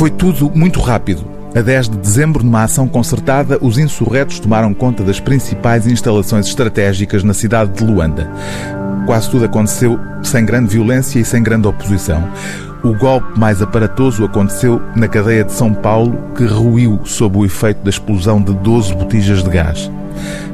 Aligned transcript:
Foi 0.00 0.08
tudo 0.08 0.50
muito 0.54 0.80
rápido. 0.80 1.26
A 1.54 1.60
10 1.60 1.90
de 1.90 1.98
dezembro, 1.98 2.42
numa 2.42 2.62
ação 2.62 2.88
concertada, 2.88 3.58
os 3.60 3.76
insurretos 3.76 4.40
tomaram 4.40 4.72
conta 4.72 5.04
das 5.04 5.20
principais 5.20 5.86
instalações 5.86 6.46
estratégicas 6.46 7.22
na 7.22 7.34
cidade 7.34 7.72
de 7.72 7.84
Luanda. 7.84 8.26
Quase 9.04 9.28
tudo 9.28 9.44
aconteceu 9.44 10.00
sem 10.22 10.46
grande 10.46 10.72
violência 10.72 11.18
e 11.18 11.24
sem 11.24 11.42
grande 11.42 11.68
oposição. 11.68 12.26
O 12.82 12.94
golpe 12.94 13.38
mais 13.38 13.60
aparatoso 13.60 14.24
aconteceu 14.24 14.80
na 14.96 15.06
cadeia 15.06 15.44
de 15.44 15.52
São 15.52 15.74
Paulo, 15.74 16.18
que 16.34 16.46
ruiu 16.46 17.00
sob 17.04 17.36
o 17.36 17.44
efeito 17.44 17.84
da 17.84 17.90
explosão 17.90 18.40
de 18.40 18.54
12 18.54 18.94
botijas 18.94 19.42
de 19.42 19.50
gás. 19.50 19.90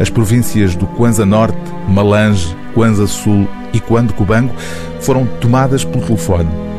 As 0.00 0.08
províncias 0.08 0.74
do 0.74 0.86
Kwanza 0.86 1.26
Norte, 1.26 1.58
Malange, 1.86 2.56
Kwanza 2.72 3.06
Sul 3.06 3.46
e 3.74 3.78
Quando 3.78 4.14
Cubango 4.14 4.54
foram 5.00 5.26
tomadas 5.38 5.84
pelo 5.84 6.02
telefone. 6.02 6.73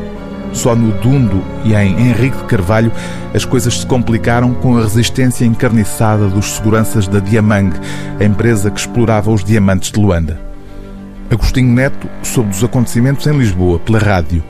Só 0.52 0.74
no 0.74 0.92
Dundo 1.00 1.42
e 1.64 1.74
em 1.74 2.08
Henrique 2.08 2.38
de 2.38 2.44
Carvalho 2.44 2.92
as 3.34 3.44
coisas 3.44 3.80
se 3.80 3.86
complicaram 3.86 4.54
com 4.54 4.76
a 4.76 4.82
resistência 4.82 5.44
encarniçada 5.44 6.28
dos 6.28 6.56
seguranças 6.56 7.06
da 7.06 7.18
Diamang, 7.18 7.78
a 8.18 8.24
empresa 8.24 8.70
que 8.70 8.80
explorava 8.80 9.30
os 9.30 9.44
diamantes 9.44 9.90
de 9.90 10.00
Luanda. 10.00 10.40
Agostinho 11.30 11.72
Neto 11.72 12.08
soube 12.22 12.50
dos 12.50 12.62
acontecimentos 12.62 13.26
em 13.26 13.36
Lisboa, 13.36 13.78
pela 13.78 13.98
rádio. 13.98 14.42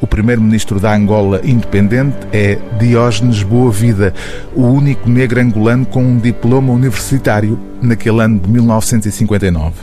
O 0.00 0.06
primeiro-ministro 0.06 0.80
da 0.80 0.94
Angola 0.94 1.40
independente 1.44 2.16
é 2.32 2.58
Diógenes 2.78 3.42
Boa 3.42 3.70
Vida, 3.70 4.14
o 4.54 4.62
único 4.62 5.08
negro 5.08 5.40
angolano 5.40 5.84
com 5.84 6.02
um 6.02 6.18
diploma 6.18 6.72
universitário 6.72 7.58
naquele 7.82 8.20
ano 8.22 8.38
de 8.38 8.48
1959. 8.48 9.74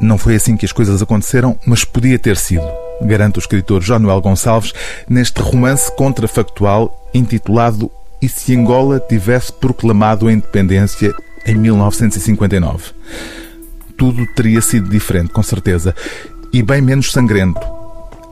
Não 0.00 0.18
foi 0.18 0.34
assim 0.34 0.56
que 0.56 0.66
as 0.66 0.72
coisas 0.72 1.00
aconteceram, 1.00 1.58
mas 1.66 1.82
podia 1.82 2.18
ter 2.18 2.36
sido, 2.36 2.66
garante 3.02 3.38
o 3.38 3.40
escritor 3.40 3.82
João 3.82 4.20
Gonçalves 4.20 4.72
neste 5.08 5.40
romance 5.40 5.94
contrafactual 5.96 7.08
intitulado 7.12 7.90
E 8.20 8.28
se 8.28 8.56
Angola 8.56 9.00
tivesse 9.00 9.52
proclamado 9.52 10.28
a 10.28 10.32
independência 10.32 11.14
em 11.46 11.54
1959? 11.54 12.92
Tudo 13.96 14.26
teria 14.34 14.60
sido 14.60 14.88
diferente, 14.88 15.32
com 15.32 15.42
certeza, 15.42 15.94
e 16.52 16.62
bem 16.62 16.80
menos 16.80 17.12
sangrento 17.12 17.76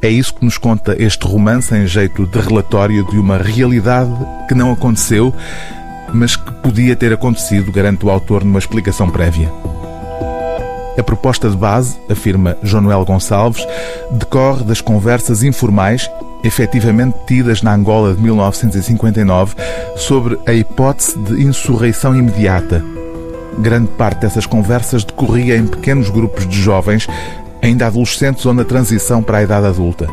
é 0.07 0.11
isso 0.11 0.35
que 0.35 0.45
nos 0.45 0.59
conta 0.59 0.95
este 1.03 1.27
romance 1.27 1.75
em 1.75 1.87
jeito 1.87 2.27
de 2.27 2.39
relatório 2.39 3.05
de 3.11 3.19
uma 3.19 3.39
realidade 3.39 4.11
que 4.47 4.55
não 4.55 4.70
aconteceu, 4.70 5.35
mas 6.12 6.37
que 6.37 6.53
podia 6.57 6.95
ter 6.95 7.11
acontecido, 7.11 7.73
garante 7.73 8.05
o 8.05 8.11
autor 8.11 8.45
numa 8.45 8.59
explicação 8.59 9.09
prévia. 9.09 9.51
A 10.98 11.03
proposta 11.03 11.50
de 11.50 11.56
base, 11.56 11.98
afirma 12.09 12.56
João 12.62 13.05
Gonçalves, 13.05 13.67
decorre 14.11 14.64
das 14.64 14.81
conversas 14.81 15.42
informais 15.42 16.09
efetivamente 16.45 17.17
tidas 17.27 17.62
na 17.62 17.75
Angola 17.75 18.14
de 18.14 18.20
1959 18.20 19.55
sobre 19.97 20.39
a 20.47 20.53
hipótese 20.53 21.19
de 21.19 21.42
insurreição 21.42 22.14
imediata. 22.14 22.84
Grande 23.59 23.89
parte 23.89 24.20
dessas 24.20 24.47
conversas 24.47 25.05
decorria 25.05 25.56
em 25.56 25.67
pequenos 25.67 26.11
grupos 26.11 26.47
de 26.47 26.61
jovens 26.61 27.08
ainda 27.62 27.86
adolescentes 27.86 28.45
ou 28.45 28.53
na 28.53 28.64
transição 28.64 29.23
para 29.23 29.39
a 29.39 29.42
idade 29.42 29.67
adulta. 29.67 30.06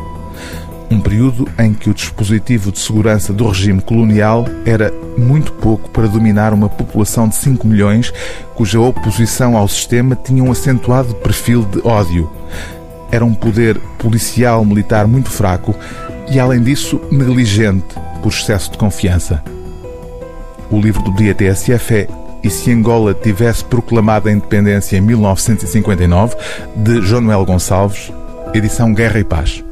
Um 0.92 1.00
período 1.00 1.48
em 1.58 1.72
que 1.72 1.88
o 1.88 1.94
dispositivo 1.94 2.70
de 2.70 2.78
segurança 2.78 3.32
do 3.32 3.48
regime 3.48 3.80
colonial 3.80 4.44
era 4.66 4.92
muito 5.16 5.50
pouco 5.54 5.88
para 5.88 6.06
dominar 6.06 6.52
uma 6.52 6.68
população 6.68 7.26
de 7.26 7.34
5 7.36 7.66
milhões 7.66 8.12
cuja 8.54 8.78
oposição 8.78 9.56
ao 9.56 9.66
sistema 9.66 10.14
tinha 10.14 10.44
um 10.44 10.52
acentuado 10.52 11.14
perfil 11.14 11.64
de 11.64 11.80
ódio. 11.82 12.30
Era 13.10 13.24
um 13.24 13.32
poder 13.32 13.80
policial 13.98 14.62
militar 14.66 15.06
muito 15.06 15.30
fraco 15.30 15.74
e, 16.30 16.38
além 16.38 16.62
disso, 16.62 17.00
negligente 17.10 17.94
por 18.22 18.28
excesso 18.28 18.72
de 18.72 18.76
confiança. 18.76 19.42
O 20.70 20.78
livro 20.78 21.02
do 21.04 21.14
dia 21.14 21.34
TSF 21.34 21.94
é 21.94 22.08
e 22.44 22.50
se 22.50 22.70
Angola 22.70 23.14
tivesse 23.14 23.64
proclamado 23.64 24.28
a 24.28 24.32
independência 24.32 24.98
em 24.98 25.00
1959, 25.00 26.36
de 26.76 27.00
João 27.00 27.22
Noel 27.22 27.46
Gonçalves, 27.46 28.12
edição 28.52 28.92
Guerra 28.92 29.20
e 29.20 29.24
Paz. 29.24 29.64